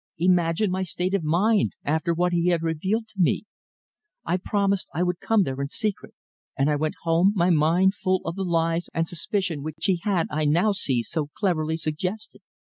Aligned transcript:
Imagine 0.17 0.71
my 0.71 0.81
state 0.81 1.13
of 1.13 1.21
mind 1.23 1.73
after 1.83 2.11
what 2.11 2.33
he 2.33 2.47
had 2.47 2.63
revealed 2.63 3.07
to 3.09 3.19
me. 3.21 3.43
I 4.25 4.37
promised 4.37 4.89
I 4.95 5.03
would 5.03 5.19
come 5.19 5.43
there 5.43 5.61
in 5.61 5.69
secret, 5.69 6.15
and 6.57 6.71
I 6.71 6.75
went 6.75 6.95
home, 7.03 7.33
my 7.35 7.51
mind 7.51 7.93
full 7.93 8.21
of 8.25 8.33
the 8.35 8.41
lies 8.43 8.89
and 8.95 9.07
suspicion 9.07 9.61
which 9.61 9.85
he 9.85 9.99
had, 10.01 10.25
I 10.31 10.45
now 10.45 10.71
see, 10.71 11.03
so 11.03 11.27
cleverly 11.35 11.77
suggested. 11.77 12.41